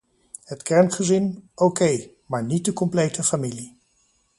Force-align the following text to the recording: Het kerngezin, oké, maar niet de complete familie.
Het 0.43 0.63
kerngezin, 0.63 1.49
oké, 1.55 2.09
maar 2.25 2.43
niet 2.43 2.65
de 2.65 2.73
complete 2.73 3.23
familie. 3.23 3.77